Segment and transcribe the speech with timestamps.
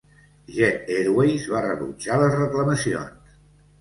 [0.55, 3.37] Jet Airways va rebutjar les reclamacions.